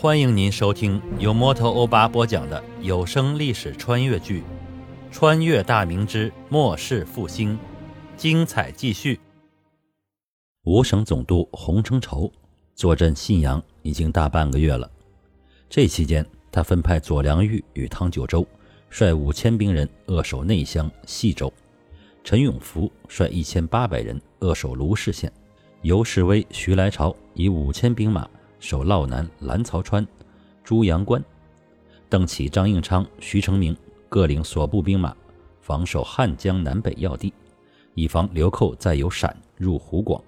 [0.00, 4.42] 欢迎您收听由摩托欧巴播讲的有声历史穿越剧
[5.10, 7.54] 《穿越大明之末世复兴》，
[8.16, 9.18] 精彩继续。
[10.62, 12.30] 五省总督洪承畴
[12.76, 14.88] 坐镇信阳已经大半个月了，
[15.68, 18.46] 这期间，他分派左良玉与汤九州
[18.90, 21.52] 率五千兵人扼守内乡细州，
[22.22, 25.32] 陈永福率一千八百人扼守卢氏县，
[25.82, 28.30] 尤世威、徐来朝以五千兵马。
[28.60, 30.06] 守涝南蓝曹川、
[30.64, 31.22] 朱阳关，
[32.08, 33.76] 邓启、张应昌、徐成明
[34.08, 35.14] 各领所部兵马，
[35.60, 37.32] 防守汉江南北要地，
[37.94, 40.22] 以防流寇再由陕入湖广。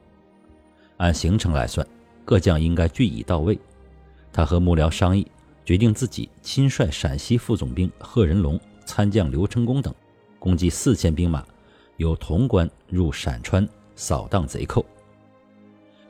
[0.98, 1.86] 按行程来算，
[2.24, 3.58] 各将应该俱已到位。
[4.32, 5.26] 他和幕僚商议，
[5.64, 9.92] 决定自己亲率陕西副总兵贺仁龙、参将刘成功等，
[10.38, 11.44] 共计四千兵马，
[11.96, 14.84] 由潼关入陕川，扫荡贼寇。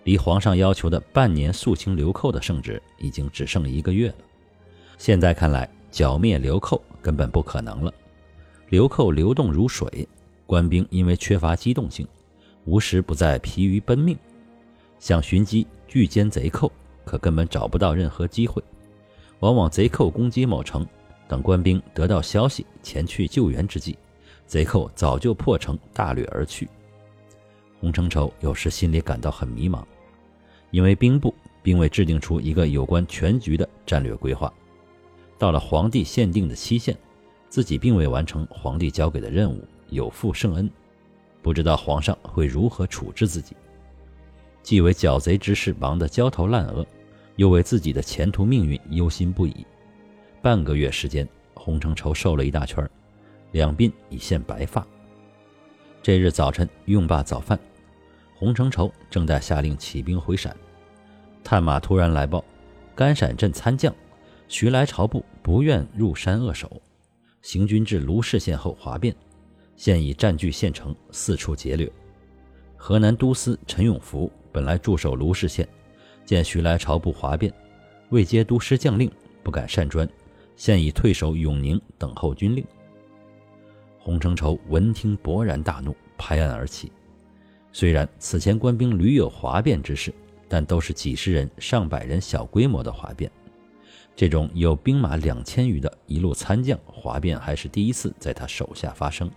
[0.05, 4.17] 离皇上要求的半年肃清流寇的圣旨已经只剩一个月了。
[4.97, 7.93] 现在看来，剿灭流寇根本不可能了。
[8.69, 10.09] 流寇流动如水，
[10.47, 12.07] 官兵因为缺乏机动性，
[12.65, 14.17] 无时不在疲于奔命，
[14.99, 16.71] 想寻机拒歼贼寇，
[17.05, 18.63] 可根本找不到任何机会。
[19.41, 20.87] 往往贼寇攻击某城，
[21.27, 23.99] 等官兵得到消息前去救援之际，
[24.47, 26.69] 贼寇早就破城大掠而去。
[27.81, 29.83] 洪承畴有时心里感到很迷茫，
[30.71, 34.53] 因为兵部并未制定出一个有关全局的战略规划。
[35.39, 36.97] 到了皇帝限定的期限，
[37.49, 40.71] 自己并未完成皇帝交给的任务，有负圣恩，
[41.43, 43.57] 不知道皇上会如何处置自己。
[44.63, 46.87] 既为剿贼之事忙得焦头烂额，
[47.37, 49.65] 又为自己的前途命运忧心不已。
[50.43, 52.89] 半个月时间，洪承畴瘦了一大圈，
[53.53, 54.87] 两鬓已现白发。
[56.03, 57.59] 这日早晨用罢早饭。
[58.41, 60.57] 洪承畴正在下令起兵回陕，
[61.45, 62.43] 探马突然来报，
[62.95, 63.95] 甘陕镇参将
[64.49, 66.81] 徐来朝部不愿入山扼守，
[67.43, 69.15] 行军至卢氏县后哗变，
[69.77, 71.93] 现已占据县城，四处劫掠。
[72.79, 75.69] 河南都司陈永福本来驻守卢氏县，
[76.25, 77.53] 见徐来朝部哗变，
[78.09, 79.13] 未接都师将令，
[79.43, 80.09] 不敢擅专，
[80.57, 82.65] 现已退守永宁，等候军令。
[83.99, 86.91] 洪承畴闻听，勃然大怒，拍案而起。
[87.73, 90.13] 虽然此前官兵屡有哗变之事，
[90.49, 93.31] 但都是几十人、上百人小规模的哗变。
[94.17, 99.31] 这种有兵马两千余的一路参将哗变，还是第一次在他手下发生。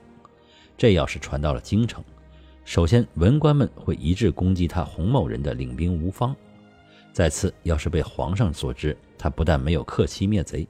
[0.76, 2.04] 这要是传到了京城，
[2.66, 6.34] 首先文官们会一致攻击他洪某人的领兵无方；
[7.14, 10.68] 再次，要是被皇上所知，他不但没有克期灭贼，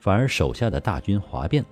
[0.00, 1.64] 反而手下的大军哗变，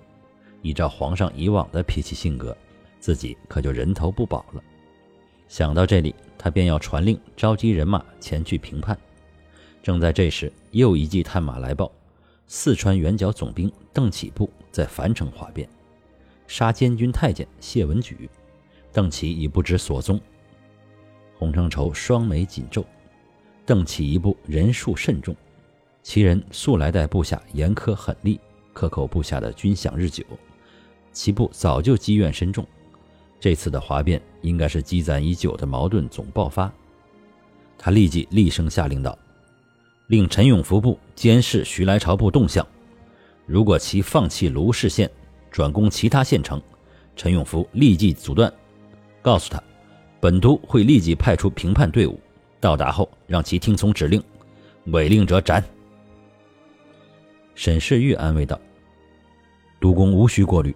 [0.63, 2.57] 依照皇上以往的脾气性格，
[3.01, 4.63] 自己可就人头不保了。
[5.55, 8.99] 想到这里，他便要传令召集人马前去平叛。
[9.85, 11.93] 正在这时，又一骑探马来报：
[12.49, 15.69] 四川圆角总兵邓启部在樊城哗变，
[16.49, 18.29] 杀监军太监谢文举，
[18.93, 20.21] 邓启已不知所踪。
[21.39, 22.85] 洪承畴双眉紧皱，
[23.65, 25.37] 邓启一部人数甚众，
[26.03, 28.41] 其人素来待部下严苛狠厉，
[28.73, 30.25] 克扣部下的军饷日久，
[31.13, 32.67] 其部早就积怨深重。
[33.45, 36.73] 这次的哗变应该是积攒已久的矛盾总爆发。
[37.77, 39.19] 他立即厉声下令道
[40.09, 42.67] ：“令陈永福部监视徐来朝部动向，
[43.45, 45.11] 如果其放弃卢氏县，
[45.51, 46.59] 转攻其他县城，
[47.17, 48.51] 陈永福立即阻断。
[49.21, 49.63] 告诉他，
[50.21, 52.19] 本都会立即派出平叛队伍，
[52.61, 54.25] 到达后让其听从指令，
[54.87, 55.63] 违令者斩。”
[57.55, 58.59] 沈世玉安慰道
[59.79, 60.75] ：“督公无需过虑，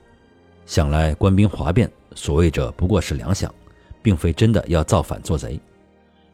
[0.66, 3.48] 想来官兵哗变。”所谓者不过是粮饷，
[4.02, 5.58] 并非真的要造反做贼。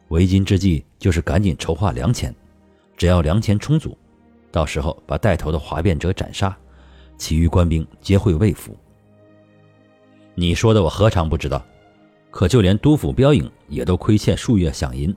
[0.07, 2.33] 为今之计就是赶紧筹划粮钱，
[2.97, 3.95] 只要粮钱充足，
[4.51, 6.57] 到时候把带头的哗变者斩杀，
[7.19, 8.75] 其余官兵皆会畏服。
[10.33, 11.63] 你说的我何尝不知道？
[12.31, 15.15] 可就连督府标营也都亏欠数月饷银，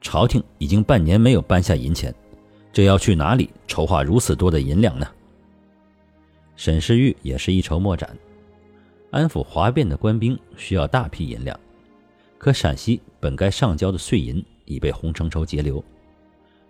[0.00, 2.12] 朝廷已经半年没有颁下银钱，
[2.72, 5.06] 这要去哪里筹划如此多的银两呢？
[6.56, 8.10] 沈世玉也是一筹莫展。
[9.10, 11.58] 安抚哗变的官兵需要大批银两，
[12.38, 15.82] 可陕西本该上交的税银已被洪承畴截留，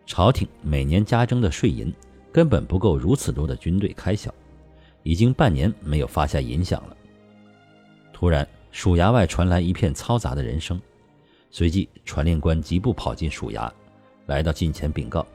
[0.07, 1.93] 朝廷每年加征的税银
[2.33, 4.33] 根本不够如此多的军队开销，
[5.03, 6.97] 已经半年没有发下银饷了。
[8.13, 10.81] 突然，署衙外传来一片嘈杂的人声，
[11.51, 13.71] 随即传令官急步跑进署衙，
[14.27, 15.27] 来到近前禀告：“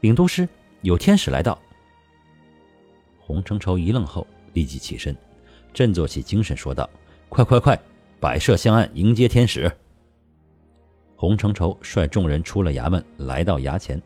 [0.00, 0.48] 禀都师，
[0.80, 1.60] 有天使来到。”
[3.20, 5.14] 洪承畴一愣后，立即起身。
[5.72, 6.88] 振作起精神，说道
[7.28, 7.80] ：“快快快，
[8.20, 9.70] 摆设香案迎接天使。”
[11.16, 14.00] 洪承畴率众人出了衙门，来到衙前。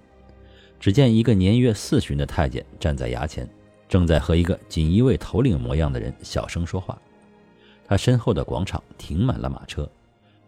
[0.78, 3.48] 只见一个年约四旬的太监站在衙前，
[3.88, 6.96] 正在和一个锦衣卫头领模样的人小声说话。
[7.86, 9.88] 他身后的广场停满了马车，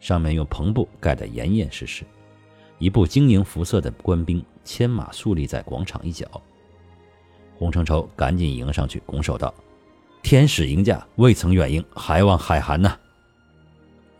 [0.00, 2.04] 上面用篷布盖得严严实实。
[2.78, 6.26] 一部晶莹肤色的官兵牵马肃立在广场一角。
[7.56, 9.52] 洪承畴赶紧迎上去拱手道
[10.28, 12.98] ：“天使迎驾，未曾远迎，还望海涵呐。”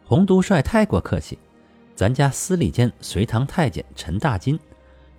[0.06, 1.38] 洪都帅太过客气，
[1.94, 4.58] 咱家司礼监随堂太监陈大金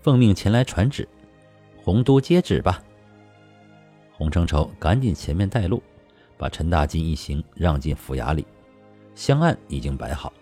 [0.01, 1.07] 奉命前来传旨，
[1.77, 2.81] 洪都接旨吧。
[4.13, 5.83] 洪承畴赶紧前面带路，
[6.39, 8.43] 把陈大金一行让进府衙里。
[9.13, 10.33] 香案已经摆好，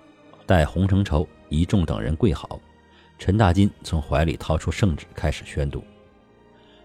[0.46, 2.58] 待洪承畴一众等人跪好。
[3.20, 5.84] 陈大金从怀里掏出圣旨，开始宣读。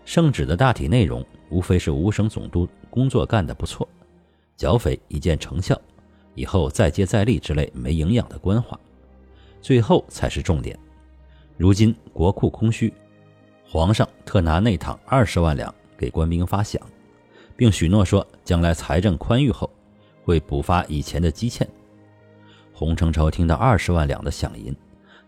[0.04, 3.88] 圣旨的大体内容，无非是五省总督工作干得不错，
[4.56, 5.80] 剿匪已见成效，
[6.34, 8.78] 以后再接再厉之类没营养的官话，
[9.60, 10.78] 最后才是重点。
[11.56, 12.92] 如今国库空虚，
[13.64, 16.78] 皇上特拿内帑二十万两给官兵发饷，
[17.56, 19.70] 并许诺说，将来财政宽裕后，
[20.24, 21.68] 会补发以前的积欠。
[22.72, 24.74] 洪承畴听到二十万两的饷银。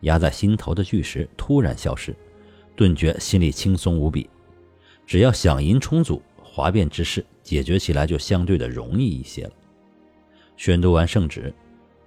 [0.01, 2.15] 压在心头的巨石突然消失，
[2.77, 4.29] 顿觉心里轻松无比。
[5.07, 9.53] 只要饷银充足，哗变之事解决起来就相对的容易一些了。
[10.57, 11.55] 宣读完圣旨，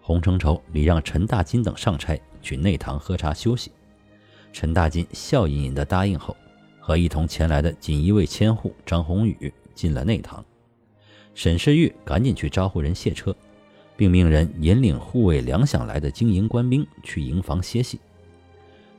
[0.02, 3.72] 洪承畴礼让陈大金等上差去内堂喝茶休息。
[4.52, 6.36] 陈大金笑吟吟地答应后，
[6.80, 10.44] 和一同前来的锦衣卫千户张宏宇进了内堂。
[11.36, 13.36] 沈世玉赶紧去招呼人卸车。
[13.98, 18.00] 并命人引领护卫粮饷来的经营官兵去营房歇息。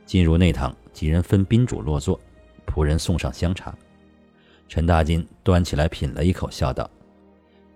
[0.05, 2.19] 进入内堂，几人分宾主落座，
[2.67, 3.73] 仆人送上香茶。
[4.69, 6.89] 陈大金端起来品了一口，笑道：“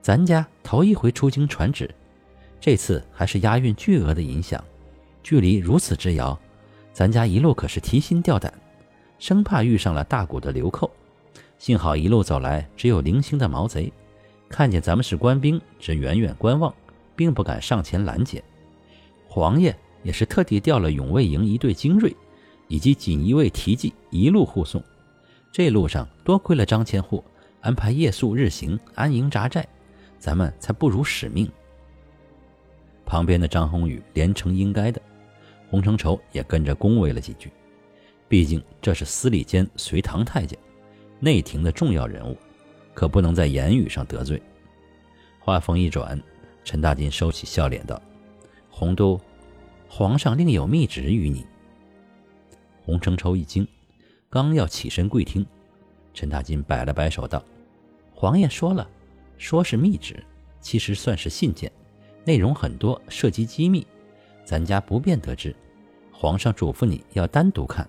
[0.01, 1.93] 咱家头一回出京传旨，
[2.61, 4.57] 这次还是押运巨额的银饷，
[5.21, 6.39] 距离如此之遥，
[6.93, 8.53] 咱家一路可是提心吊胆，
[9.19, 10.89] 生怕遇上了大股的流寇。
[11.57, 13.91] 幸好一路走来只有零星的毛贼，
[14.47, 16.73] 看见咱们是官兵，只远远观望。”
[17.15, 18.43] 并不敢上前拦截，
[19.27, 22.11] 皇爷也是特地调了永卫营一队精锐，
[22.67, 24.83] 以及锦衣卫提骑一路护送。
[25.53, 27.23] 这路上多亏了张千户
[27.61, 29.63] 安排夜宿日行，安营扎寨，
[30.17, 31.47] 咱们才不辱使命。
[33.05, 34.99] 旁边的张宏宇连称应该的，
[35.69, 37.51] 洪承畴也跟着恭维了几句。
[38.27, 40.57] 毕竟这是司礼监随堂太监，
[41.19, 42.35] 内廷的重要人物，
[42.95, 44.41] 可不能在言语上得罪。
[45.39, 46.19] 话锋一转。
[46.65, 48.01] 陈大金收起笑脸道
[48.71, 49.19] ：“洪都，
[49.89, 51.45] 皇上另有密旨于你。”
[52.85, 53.67] 洪承畴一惊，
[54.33, 55.45] 刚要起身跪听，
[56.11, 57.43] 陈大金摆了摆手道
[58.15, 58.89] ：“皇爷说了，
[59.37, 60.25] 说是密旨，
[60.59, 61.71] 其实算是信件，
[62.25, 63.85] 内容很多，涉及机密，
[64.43, 65.55] 咱家不便得知。
[66.11, 67.87] 皇上嘱咐你要单独看。”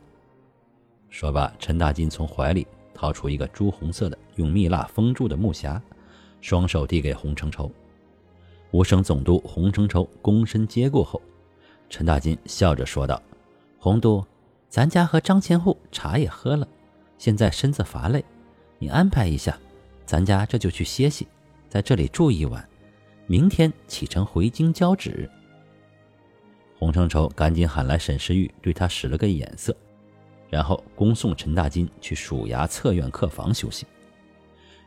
[1.08, 5.80] 说罢，陈大金从怀里掏出一个朱红色的、用蜜蜡封住的木匣，
[6.42, 7.72] 双手递给洪承畴。
[8.72, 11.22] 五省总督洪承畴躬身接过后，
[11.88, 13.22] 陈大金笑着说道
[13.80, 14.22] ：“洪都，
[14.74, 16.66] 咱家和张千户茶也喝了，
[17.16, 18.24] 现在身子乏累，
[18.80, 19.56] 你安排一下，
[20.04, 21.28] 咱家这就去歇息，
[21.68, 22.68] 在这里住一晚，
[23.28, 25.30] 明天启程回京交旨。”
[26.76, 29.72] 洪承畴赶紧喊来沈世玉，对他使了个眼色，
[30.50, 33.86] 然后恭送陈大金去署衙侧院客房休息。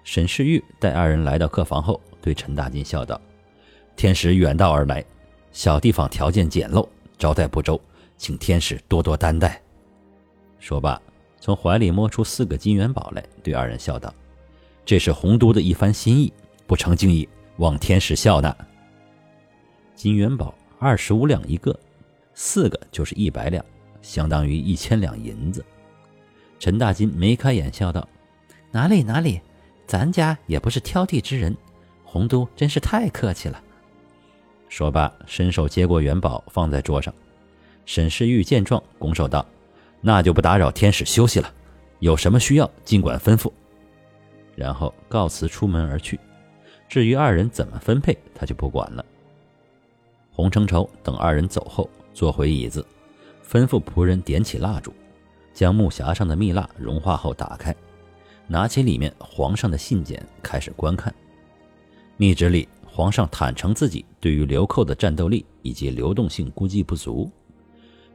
[0.03, 3.21] 沈世玉带二人来到客房后，对陈大金笑道。
[3.95, 5.01] 天使远道而来，
[5.53, 6.85] 小地方条件简陋，
[7.17, 7.79] 招待不周，
[8.17, 9.61] 请天使多多担待。
[10.59, 11.01] 说罢，
[11.39, 14.13] 从怀里摸出四个金元宝来，对二人笑道
[14.85, 16.33] ：“这是洪都的一番心意，
[16.65, 18.55] 不成敬意，望天使笑纳。”
[19.95, 21.77] 金元宝二十五两一个，
[22.33, 23.63] 四个就是一百两，
[24.01, 25.63] 相当于一千两银子。
[26.59, 28.07] 陈大金眉开眼笑道
[28.71, 29.41] ：“哪里哪里，
[29.85, 31.55] 咱家也不是挑剔之人，
[32.03, 33.61] 洪都真是太客气了。”
[34.69, 37.13] 说罢，伸手接过元宝，放在桌上。
[37.85, 39.45] 沈世玉见状，拱手道
[40.01, 41.53] ：“那就不打扰天使休息了，
[41.99, 43.51] 有什么需要尽管吩咐。”
[44.55, 46.19] 然后告辞出门而去。
[46.89, 49.05] 至于二人怎么分配，他就不管了。
[50.31, 52.85] 洪承畴等二人走后，坐回椅子，
[53.47, 54.93] 吩咐仆人点起蜡烛，
[55.53, 57.75] 将木匣上的蜜蜡融化后打开，
[58.47, 61.13] 拿起里面皇上的信笺开始观看。
[62.17, 62.67] 密旨里。
[62.89, 67.29] 皇上坦诚自己对于流寇的战斗力以及流动性估计不足，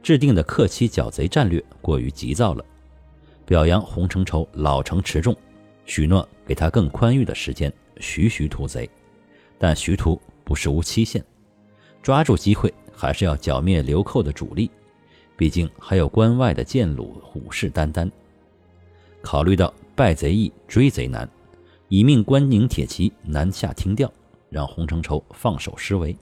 [0.03, 2.63] 制定的克期剿贼战略过于急躁了，
[3.45, 5.33] 表扬洪承畴老成持重，
[5.85, 8.87] 许诺给他更宽裕的时间，徐徐屠贼。
[9.57, 11.23] 但徐屠不是无期限，
[12.01, 14.69] 抓住机会还是要剿灭流寇的主力，
[15.37, 18.11] 毕竟还有关外的建虏虎视眈眈。
[19.21, 21.27] 考虑到败贼易追贼难，
[21.87, 24.11] 已命关宁铁骑南下听调，
[24.49, 26.13] 让洪承畴放手施为。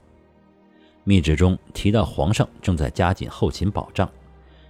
[1.04, 4.08] 密旨中提到，皇上正在加紧后勤保障，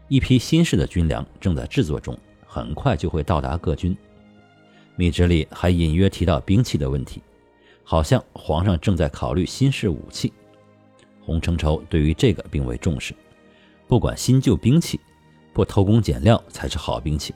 [0.08, 3.96] 一批新式的军粮正在制作中，很快就会到达各军。
[4.96, 7.22] 密旨里还隐约提到兵器的问题，
[7.84, 10.32] 好像皇上正在考虑新式武器。
[11.20, 13.14] 洪承畴对于这个并未重视，
[13.86, 14.98] 不管新旧兵器，
[15.52, 17.34] 不偷工减料才是好兵器。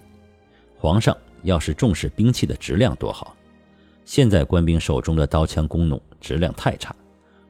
[0.77, 3.37] 皇上要是重视兵器的质量多好，
[4.05, 6.95] 现在官兵手中的刀枪弓弩质量太差。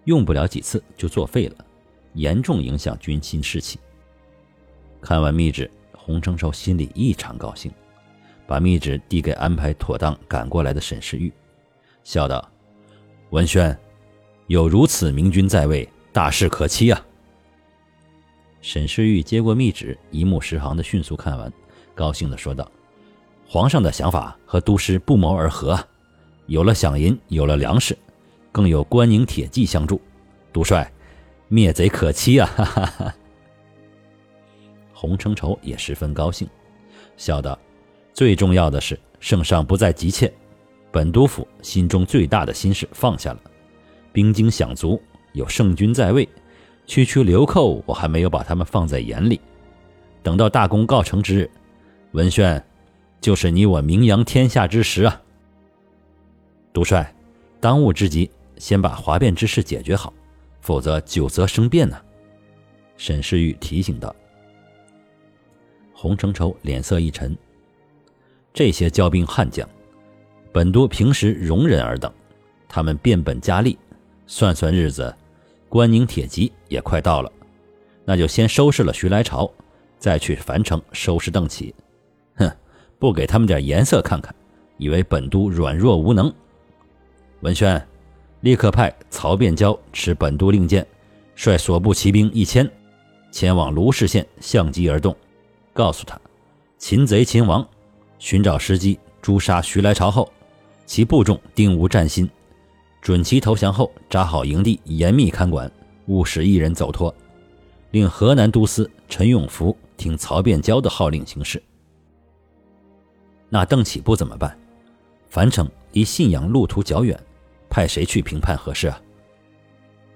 [0.07, 1.65] 用不了几次就作废了，
[2.15, 3.79] 严重影响军心士气。
[5.01, 7.71] 看完密旨，洪承畴心里异常高兴，
[8.47, 11.33] 把密旨递给安排妥当赶过来的沈世玉，
[12.05, 12.49] 笑道
[13.31, 13.77] ：“文轩，
[14.47, 17.05] 有如此明君在位，大事可期啊！”
[18.63, 21.53] 沈世玉接过密旨，一目十行的迅速看完，
[21.97, 22.71] 高兴的说道
[23.45, 25.77] ：“皇上的想法和都师不谋而合，
[26.47, 27.99] 有了饷银，有了粮食。”
[28.57, 30.01] 更有关宁铁骑相助，
[30.51, 30.91] 督帅，
[31.47, 32.51] 灭贼可期啊！
[32.57, 33.15] 哈哈哈。
[34.95, 36.49] 洪承畴也十分高兴，
[37.19, 37.59] 笑道
[38.17, 40.33] ：“最重要的是圣上不再急切，
[40.91, 43.41] 本督府心中最大的心事放下了，
[44.11, 44.99] 兵精饷足，
[45.35, 46.27] 有圣君在位，
[46.87, 49.39] 区区流寇我还没有把他们放在眼里。
[50.23, 51.51] 等到大功告成之日，
[52.13, 52.65] 文轩，
[53.21, 55.21] 就是你我名扬天下之时啊！
[56.73, 57.15] 督帅，
[57.61, 60.13] 当务之急。”先把哗变之事解决好，
[60.61, 61.97] 否则久则生变呢。”
[62.97, 64.15] 沈世玉提醒道。
[65.93, 67.37] 洪承畴脸色一沉，
[68.53, 69.69] 这些骄兵悍将，
[70.53, 72.13] 本都平时容忍尔等，
[72.69, 73.79] 他们变本加厉，
[74.27, 75.15] 算算日子，
[75.69, 77.33] 关宁铁骑也快到了，
[78.05, 79.51] 那就先收拾了徐来朝，
[79.99, 81.75] 再去樊城收拾邓启。
[82.37, 82.51] 哼，
[82.99, 84.35] 不给他们点颜色看看，
[84.77, 86.33] 以为本都软弱无能？
[87.41, 87.87] 文轩。
[88.47, 90.87] 立刻派曹变交持本都令箭，
[91.35, 92.71] 率所部骑兵一千，
[93.33, 95.17] 前往卢氏县相机而动，
[95.73, 96.17] 告诉他，
[96.79, 97.67] 擒贼擒王，
[98.21, 100.33] 寻找时机诛杀徐来朝后，
[100.85, 102.31] 其部众定无战心，
[103.03, 105.69] 准其投降后扎好营地，严密看管，
[106.07, 107.13] 勿使一人走脱。
[107.91, 111.61] 令河南都司陈永福听曹变交的号令行事。
[113.49, 114.57] 那邓启部怎么办？
[115.31, 117.21] 樊城离信阳路途较远。
[117.77, 118.99] 派谁去评判合适啊？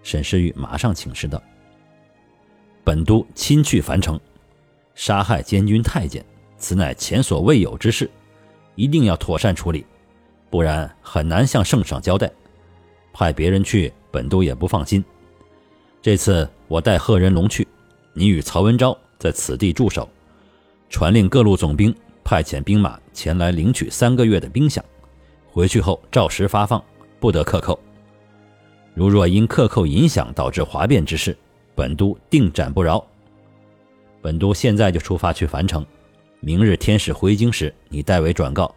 [0.02, 1.42] 沈世玉马上请示道
[2.82, 4.18] ：“本都亲去樊城，
[4.94, 6.24] 杀害监军太监，
[6.56, 8.10] 此乃前所未有之事，
[8.76, 9.84] 一定要妥善处理，
[10.48, 12.32] 不然很难向圣上交代。
[13.12, 15.04] 派别人去，本都也不放心。
[16.00, 17.68] 这次我带贺人龙去，
[18.14, 20.08] 你与曹文昭在此地驻守，
[20.88, 24.80] 传令各路总兵派遣兵马前来领取三个月的兵饷，
[25.50, 26.82] 回去后照实发放。”
[27.20, 27.78] 不得克扣。
[28.94, 31.36] 如若因克扣影响导致哗变之事，
[31.74, 33.04] 本都定斩不饶。
[34.20, 35.86] 本都现在就出发去樊城，
[36.40, 38.74] 明日天使回京时，你代为转告，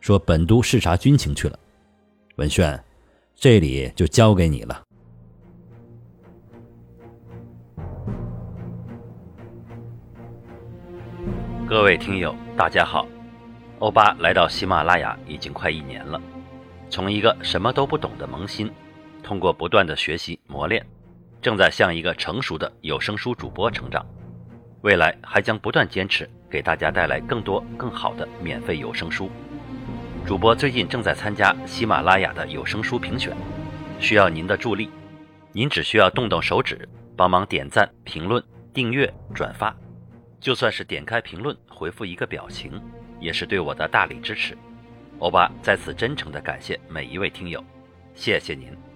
[0.00, 1.58] 说本都视察军情去了。
[2.36, 2.82] 文轩，
[3.36, 4.82] 这里就交给你了。
[11.68, 13.06] 各位听友，大家好，
[13.78, 16.20] 欧巴来到喜马拉雅已经快一年了。
[16.92, 18.70] 从一个什么都不懂的萌新，
[19.22, 20.84] 通过不断的学习磨练，
[21.40, 24.06] 正在向一个成熟的有声书主播成长。
[24.82, 29.30] 未来还将不断坚持，给大家带来更多更好的免费有声书。
[30.26, 33.34] 主播最近正在参加喜马拉雅的有声书评选，
[33.98, 34.90] 需要您的助力。
[35.50, 38.44] 您只需要动动手指，帮忙点赞、评论、
[38.74, 39.74] 订阅、转发，
[40.38, 42.78] 就算是点开评论回复一个表情，
[43.18, 44.54] 也是对我的大力支持。
[45.22, 47.62] 欧巴在此真诚地感谢每一位听友，
[48.12, 48.91] 谢谢您。